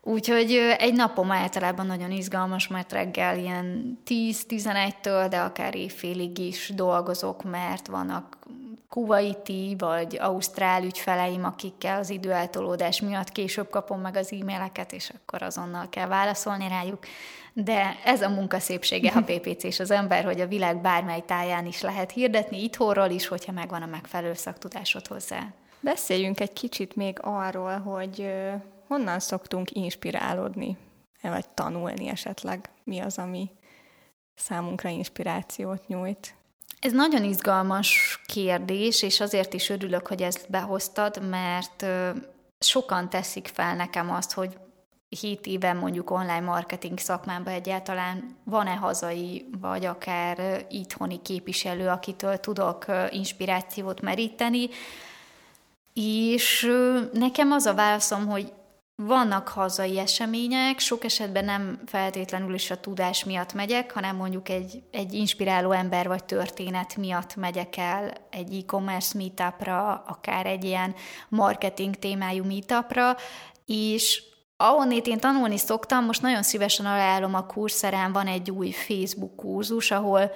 [0.07, 7.43] Úgyhogy egy napom általában nagyon izgalmas, mert reggel ilyen 10-11-től, de akár évfélig is dolgozok,
[7.43, 8.37] mert vannak
[8.89, 15.41] kuwaiti vagy ausztrál ügyfeleim, akikkel az időeltolódás miatt később kapom meg az e-maileket, és akkor
[15.41, 17.05] azonnal kell válaszolni rájuk.
[17.53, 21.65] De ez a munka szépsége, ha PPC és az ember, hogy a világ bármely táján
[21.65, 25.47] is lehet hirdetni, itthonról is, hogyha megvan a megfelelő szaktudásod hozzá.
[25.79, 28.31] Beszéljünk egy kicsit még arról, hogy
[28.87, 30.77] honnan szoktunk inspirálódni,
[31.21, 32.69] vagy tanulni esetleg?
[32.83, 33.49] Mi az, ami
[34.35, 36.35] számunkra inspirációt nyújt?
[36.79, 41.85] Ez nagyon izgalmas kérdés, és azért is örülök, hogy ezt behoztad, mert
[42.59, 44.57] sokan teszik fel nekem azt, hogy
[45.19, 52.85] hét éven mondjuk online marketing szakmában egyáltalán van-e hazai, vagy akár itthoni képviselő, akitől tudok
[53.09, 54.69] inspirációt meríteni,
[55.93, 56.71] és
[57.13, 58.51] nekem az a válaszom, hogy
[58.95, 64.84] vannak hazai események, sok esetben nem feltétlenül is a tudás miatt megyek, hanem mondjuk egy,
[64.91, 70.95] egy inspiráló ember vagy történet miatt megyek el egy e-commerce meetupra, akár egy ilyen
[71.29, 73.15] marketing témájú meetupra,
[73.65, 74.23] és
[74.58, 79.91] ahonnét én tanulni szoktam, most nagyon szívesen ajánlom a kurszerán, van egy új Facebook kurzus,
[79.91, 80.31] ahol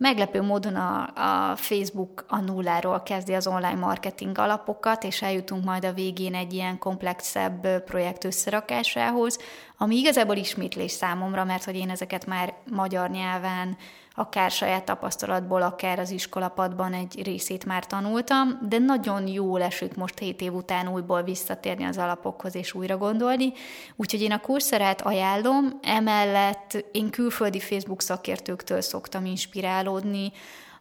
[0.00, 5.84] Meglepő módon a, a Facebook a nulláról kezdi az online marketing alapokat, és eljutunk majd
[5.84, 9.38] a végén egy ilyen komplexebb projekt összerakásához,
[9.76, 13.76] ami igazából ismétlés számomra, mert hogy én ezeket már magyar nyelven
[14.14, 20.18] akár saját tapasztalatból, akár az iskolapadban egy részét már tanultam, de nagyon jól esik most
[20.18, 23.52] 7 év után újból visszatérni az alapokhoz és újra gondolni.
[23.96, 30.32] Úgyhogy én a kurszerát ajánlom, emellett én külföldi Facebook szakértőktől szoktam inspirálódni,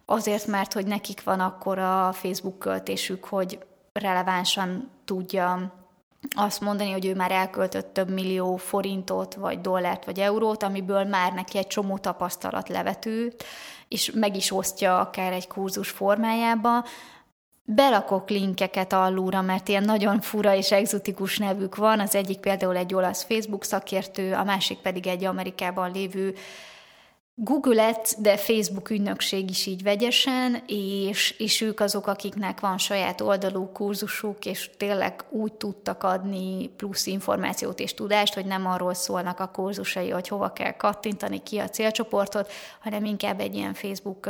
[0.06, 3.60] azért, mert hogy nekik van akkor a Facebook költésük, hogy
[3.94, 5.79] relevánsan tudja
[6.36, 11.34] azt mondani, hogy ő már elköltött több millió forintot, vagy dollárt, vagy eurót, amiből már
[11.34, 13.34] neki egy csomó tapasztalat levető,
[13.88, 16.84] és meg is osztja akár egy kurzus formájába,
[17.71, 21.99] Belakok linkeket allúra, mert ilyen nagyon fura és egzotikus nevük van.
[21.99, 26.36] Az egyik például egy olasz Facebook szakértő, a másik pedig egy Amerikában lévő
[27.41, 33.21] Google Ads, de Facebook ügynökség is így vegyesen, és, és ők azok, akiknek van saját
[33.21, 39.39] oldalú kurzusuk, és tényleg úgy tudtak adni plusz információt és tudást, hogy nem arról szólnak
[39.39, 44.30] a kurzusai, hogy hova kell kattintani ki a célcsoportot, hanem inkább egy ilyen Facebook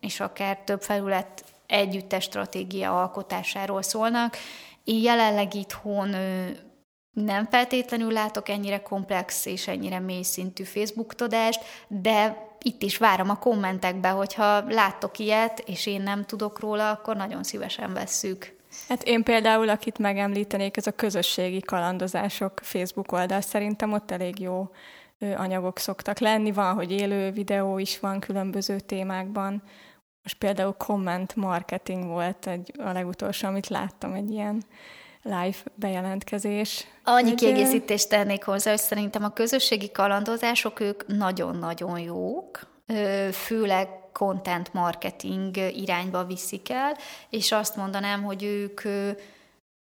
[0.00, 4.36] és akár több felület együttes stratégia alkotásáról szólnak.
[4.84, 6.14] Én jelenleg itthon
[7.24, 13.30] nem feltétlenül látok ennyire komplex és ennyire mély szintű Facebook tudást, de itt is várom
[13.30, 18.56] a kommentekbe, hogyha láttok ilyet, és én nem tudok róla, akkor nagyon szívesen vesszük.
[18.88, 24.70] Hát én például, akit megemlítenék, ez a közösségi kalandozások Facebook oldal, szerintem ott elég jó
[25.36, 29.62] anyagok szoktak lenni, van, hogy élő videó is van különböző témákban.
[30.22, 34.62] Most például comment marketing volt egy, a legutolsó, amit láttam, egy ilyen
[35.22, 36.86] live bejelentkezés.
[37.04, 42.60] Annyi kiegészítést tennék hozzá, hogy szerintem a közösségi kalandozások, ők nagyon-nagyon jók,
[43.32, 46.96] főleg content marketing irányba viszik el,
[47.30, 48.80] és azt mondanám, hogy ők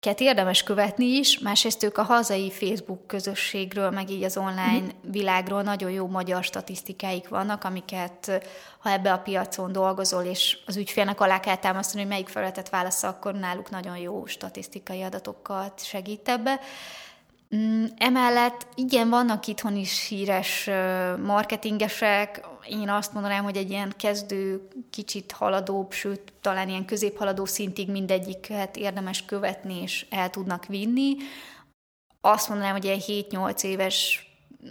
[0.03, 5.11] ket érdemes követni is, másrészt ők a hazai Facebook közösségről, meg így az online mm.
[5.11, 8.43] világról nagyon jó magyar statisztikáik vannak, amiket
[8.79, 13.03] ha ebbe a piacon dolgozol, és az ügyfélnek alá kell támasztani, hogy melyik felületet válasz,
[13.03, 16.61] akkor náluk nagyon jó statisztikai adatokat segít ebbe.
[17.57, 20.71] Mm, emellett igen, vannak itthon is híres
[21.25, 27.91] marketingesek, én azt mondanám, hogy egy ilyen kezdő, kicsit haladóbb, sőt, talán ilyen középhaladó szintig
[27.91, 31.17] mindegyiket érdemes követni, és el tudnak vinni.
[32.21, 34.27] Azt mondanám, hogy egy 7-8 éves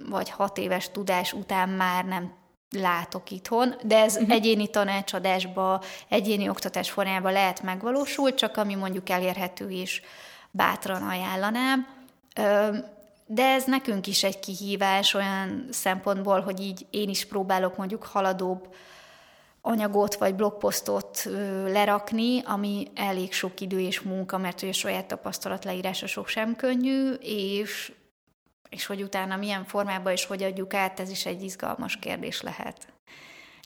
[0.10, 2.34] vagy 6 éves tudás után már nem
[2.78, 4.32] látok itthon, de ez uh-huh.
[4.32, 10.02] egyéni tanácsadásba, egyéni oktatás formájában lehet megvalósul, csak ami mondjuk elérhető és
[10.52, 11.88] bátran ajánlanám.
[13.34, 18.76] De ez nekünk is egy kihívás olyan szempontból, hogy így én is próbálok mondjuk haladóbb
[19.62, 21.24] anyagot vagy blogposztot
[21.66, 27.12] lerakni, ami elég sok idő és munka, mert a saját tapasztalat leírása sok sem könnyű,
[27.22, 27.92] és,
[28.70, 32.88] és hogy utána milyen formában és hogy adjuk át, ez is egy izgalmas kérdés lehet.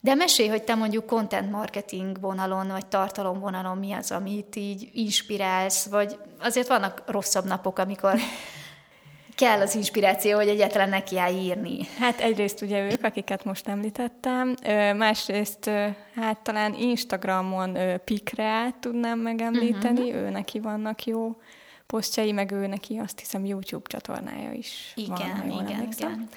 [0.01, 4.89] De mesélj, hogy te mondjuk content marketing vonalon, vagy tartalom vonalon mi az, amit így
[4.93, 8.19] inspirálsz, vagy azért vannak rosszabb napok, amikor
[9.36, 11.78] kell az inspiráció, hogy egyáltalán nekiáll írni?
[12.00, 14.56] Hát egyrészt ugye ők, akiket most említettem,
[14.98, 15.69] másrészt
[16.15, 20.21] hát talán Instagramon Pikreát tudnám megemlíteni, uh-huh.
[20.21, 21.36] ő neki vannak jó
[21.86, 26.12] posztjai, meg ő neki azt hiszem YouTube csatornája is igen, van, igen, emlékszem.
[26.12, 26.30] igen.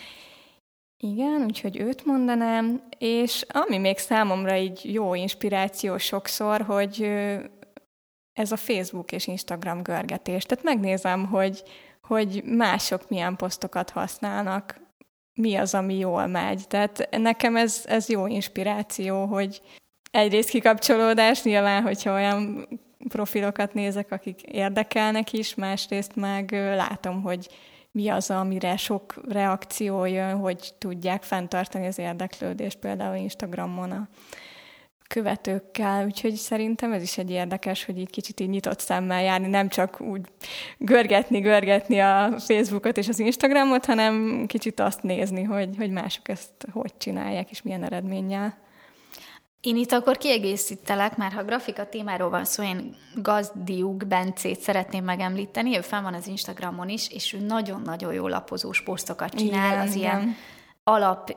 [1.00, 7.10] Igen, úgyhogy őt mondanám, és ami még számomra így jó inspiráció sokszor, hogy
[8.32, 10.44] ez a Facebook és Instagram görgetés.
[10.44, 11.62] Tehát megnézem, hogy
[12.08, 14.80] hogy mások milyen posztokat használnak,
[15.34, 16.64] mi az, ami jól megy.
[16.68, 19.60] Tehát nekem ez, ez jó inspiráció, hogy
[20.10, 22.68] egyrészt kikapcsolódás, nyilván, hogyha olyan
[23.08, 27.48] profilokat nézek, akik érdekelnek is, másrészt meg látom, hogy
[27.90, 34.08] mi az, amire sok reakció jön, hogy tudják fenntartani az érdeklődést, például Instagramon a
[35.08, 39.68] követőkkel, úgyhogy szerintem ez is egy érdekes, hogy így kicsit így nyitott szemmel járni, nem
[39.68, 40.20] csak úgy
[40.78, 46.66] görgetni, görgetni a Facebookot és az Instagramot, hanem kicsit azt nézni, hogy, hogy mások ezt
[46.72, 48.66] hogy csinálják, és milyen eredménnyel.
[49.60, 55.76] Én itt akkor kiegészítelek, mert ha grafika témáról van szó, én Gazdiuk Bencét szeretném megemlíteni,
[55.76, 59.94] ő fel van az Instagramon is, és ő nagyon-nagyon jó lapozós posztokat csinál, igen, az
[59.94, 60.20] igen.
[60.20, 60.36] ilyen
[60.88, 61.34] alap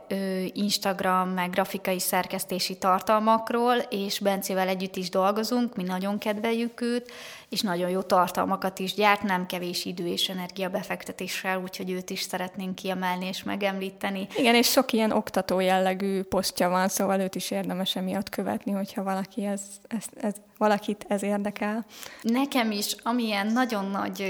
[0.53, 7.11] Instagram, meg grafikai szerkesztési tartalmakról, és Bencével együtt is dolgozunk, mi nagyon kedveljük őt,
[7.51, 12.21] és nagyon jó tartalmakat is gyárt, nem kevés idő és energia befektetéssel, úgyhogy őt is
[12.21, 14.27] szeretnénk kiemelni és megemlíteni.
[14.37, 19.03] Igen, és sok ilyen oktató jellegű posztja van, szóval őt is érdemes emiatt követni, hogyha
[19.03, 21.85] valaki ez, ez, ez, valakit ez érdekel.
[22.21, 24.23] Nekem is, amilyen nagyon nagy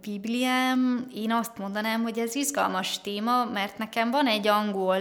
[0.00, 5.00] bibliám, én azt mondanám, hogy ez izgalmas téma, mert nekem van egy angol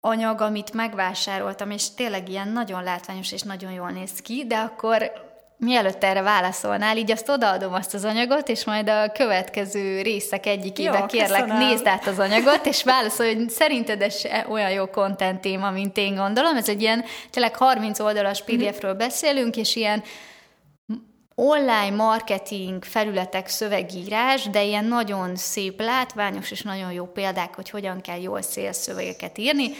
[0.00, 5.23] anyag, amit megvásároltam, és tényleg ilyen nagyon látványos és nagyon jól néz ki, de akkor
[5.56, 10.98] mielőtt erre válaszolnál, így azt odaadom azt az anyagot, és majd a következő részek egyikébe
[10.98, 11.68] jó, kérlek, köszönöm.
[11.68, 16.14] nézd át az anyagot, és válaszolj, hogy szerinted ez olyan jó content téma, mint én
[16.14, 16.56] gondolom.
[16.56, 18.56] Ez egy ilyen, tényleg 30 oldalas mhm.
[18.56, 20.02] PDF-ről beszélünk, és ilyen
[21.34, 28.00] online marketing felületek szövegírás, de ilyen nagyon szép, látványos és nagyon jó példák, hogy hogyan
[28.00, 29.70] kell jól szélszövegeket írni.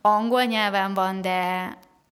[0.00, 1.68] Angol nyelven van, de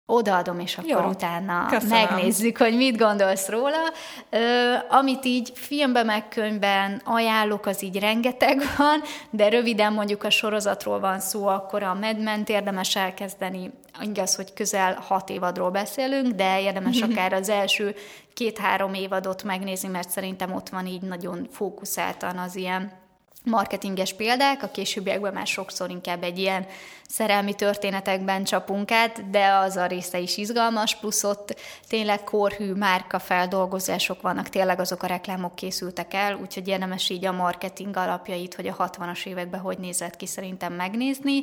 [0.06, 1.98] odaadom, és akkor Jó, utána köszönöm.
[1.98, 3.92] megnézzük, hogy mit gondolsz róla.
[4.30, 10.30] Ö, amit így filmben, meg könyvben ajánlok, az így rengeteg van, de röviden mondjuk a
[10.30, 13.70] sorozatról van szó, akkor a Mad men érdemes elkezdeni.
[14.00, 17.94] Igaz, hogy közel hat évadról beszélünk, de érdemes akár az első
[18.34, 23.04] két-három évadot megnézni, mert szerintem ott van így nagyon fókuszáltan az ilyen
[23.44, 26.66] marketinges példák, a későbbiekben már sokszor inkább egy ilyen
[27.08, 33.18] szerelmi történetekben csapunk át, de az a része is izgalmas, plusz ott tényleg korhű márka
[33.18, 38.66] feldolgozások vannak, tényleg azok a reklámok készültek el, úgyhogy érdemes így a marketing alapjait, hogy
[38.66, 41.42] a 60-as években hogy nézett ki szerintem megnézni.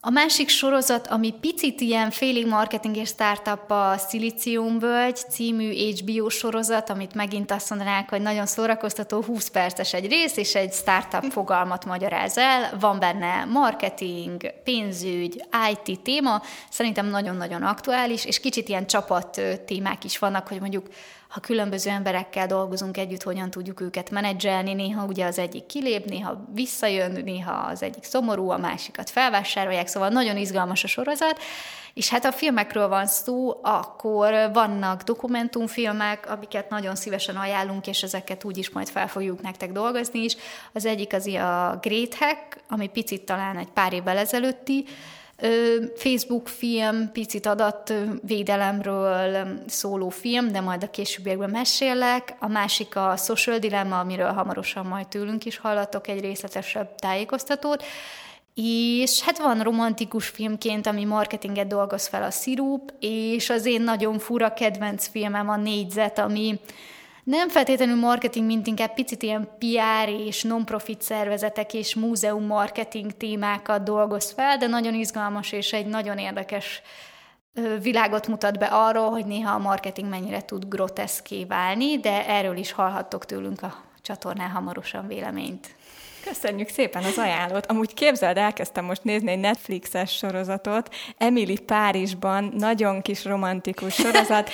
[0.00, 3.96] A másik sorozat, ami picit ilyen félig marketing és startup a
[4.78, 10.36] Völgy című HBO sorozat, amit megint azt mondanák, hogy nagyon szórakoztató, 20 perces egy rész,
[10.36, 12.76] és egy startup fogalmat magyaráz el.
[12.80, 20.18] Van benne marketing, pénzügy, IT téma, szerintem nagyon-nagyon aktuális, és kicsit ilyen csapat témák is
[20.18, 20.86] vannak, hogy mondjuk
[21.28, 26.44] ha különböző emberekkel dolgozunk együtt, hogyan tudjuk őket menedzselni, néha ugye az egyik kilép, néha
[26.54, 31.40] visszajön, néha az egyik szomorú, a másikat felvásárolják, szóval nagyon izgalmas a sorozat,
[31.94, 38.44] és hát a filmekről van szó, akkor vannak dokumentumfilmek, amiket nagyon szívesen ajánlunk, és ezeket
[38.44, 40.36] úgyis majd fel fogjuk nektek dolgozni is.
[40.72, 44.84] Az egyik az a Great Hack, ami picit talán egy pár évvel ezelőtti,
[45.96, 52.36] Facebook film, picit adatvédelemről szóló film, de majd a későbbiekben mesélek.
[52.38, 57.84] A másik a Social Dilemma, amiről hamarosan majd tőlünk is hallatok egy részletesebb tájékoztatót.
[58.54, 64.18] És hát van romantikus filmként, ami marketinget dolgoz fel a szirup, és az én nagyon
[64.18, 66.60] fura kedvenc filmem a Négyzet, ami
[67.28, 73.82] nem feltétlenül marketing, mint inkább picit ilyen PR és non-profit szervezetek és múzeum marketing témákat
[73.82, 76.82] dolgoz fel, de nagyon izgalmas és egy nagyon érdekes
[77.82, 82.72] világot mutat be arról, hogy néha a marketing mennyire tud groteszké válni, de erről is
[82.72, 85.76] hallhattok tőlünk a csatornán hamarosan véleményt.
[86.24, 87.66] Köszönjük szépen az ajánlót.
[87.66, 94.50] Amúgy képzeld, elkezdtem most nézni egy Netflixes sorozatot, Emily Párizsban, nagyon kis romantikus sorozat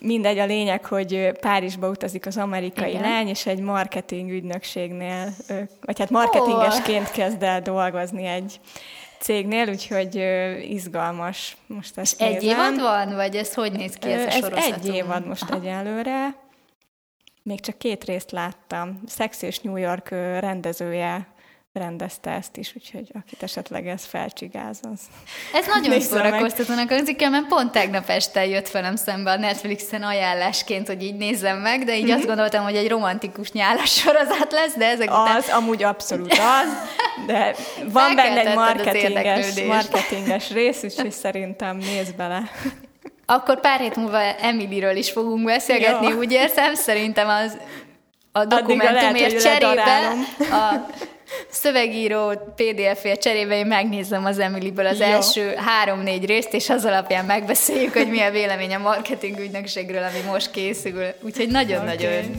[0.00, 3.02] mindegy, a lényeg, hogy Párizsba utazik az amerikai Igen.
[3.02, 5.34] lány, és egy marketing ügynökségnél,
[5.80, 7.12] vagy hát marketingesként oh.
[7.12, 8.60] kezd el dolgozni egy
[9.20, 10.14] cégnél, úgyhogy
[10.70, 14.74] izgalmas most ezt Egy évad van, vagy ez hogy néz ki ez a sorozatunk?
[14.74, 15.60] Ez egy évad most Aha.
[15.60, 16.34] egyelőre.
[17.42, 19.00] Még csak két részt láttam.
[19.06, 20.08] Sex és New York
[20.40, 21.29] rendezője
[21.72, 25.00] rendezte ezt is, úgyhogy akit esetleg ez felcsigáz, az...
[25.54, 31.02] Ez nagyon szórakoztatónak hangzik mert pont tegnap este jött velem szembe a Netflixen ajánlásként, hogy
[31.02, 32.14] így nézzem meg, de így mm-hmm.
[32.14, 35.36] azt gondoltam, hogy egy romantikus nyálas sorozat lesz, de ezek után...
[35.36, 36.68] Az, amúgy abszolút az,
[37.26, 37.54] de
[37.92, 42.50] van benne egy marketinges, marketinges rész, úgyhogy szerintem nézd bele.
[43.26, 46.18] Akkor pár hét múlva Emilyről is fogunk beszélgetni, Jó.
[46.18, 47.58] úgy érzem, szerintem az
[48.32, 50.86] a dokumentumért cserébe a
[51.48, 55.04] szövegíró PDF-ért cserébe én megnézem az Emilyből az Jó.
[55.04, 60.20] első három-négy részt, és az alapján megbeszéljük, hogy mi a vélemény a marketing ügynökségről, ami
[60.26, 61.04] most készül.
[61.20, 62.30] Úgyhogy nagyon-nagyon okay.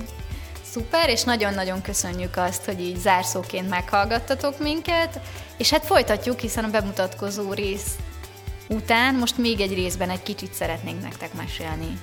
[0.72, 5.20] szuper, és nagyon-nagyon köszönjük azt, hogy így zárszóként meghallgattatok minket,
[5.58, 7.96] és hát folytatjuk, hiszen a bemutatkozó rész
[8.68, 12.00] után most még egy részben egy kicsit szeretnénk nektek mesélni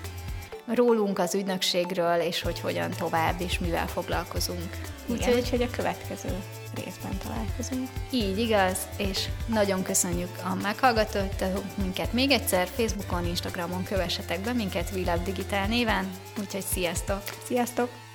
[0.75, 4.77] rólunk, az ügynökségről, és hogy hogyan tovább, és mivel foglalkozunk.
[5.07, 6.29] Úgyhogy a következő
[6.85, 7.89] részben találkozunk.
[8.11, 11.45] Így igaz, és nagyon köszönjük a meghallgatót
[11.75, 17.23] minket még egyszer, Facebookon, Instagramon kövessetek be minket Vilab Digitál néven, úgyhogy sziasztok!
[17.45, 18.08] Sziasztok!